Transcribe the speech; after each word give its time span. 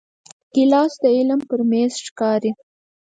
ګیلاس 0.53 0.93
د 1.03 1.05
علم 1.17 1.39
پر 1.49 1.59
میز 1.69 1.93
ښکاري. 2.05 2.51